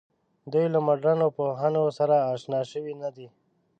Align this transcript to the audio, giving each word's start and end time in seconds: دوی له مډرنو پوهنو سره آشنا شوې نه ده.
دوی 0.51 0.65
له 0.73 0.79
مډرنو 0.87 1.27
پوهنو 1.37 1.83
سره 1.97 2.15
آشنا 2.33 2.61
شوې 2.71 2.93
نه 3.01 3.09
ده. 3.15 3.27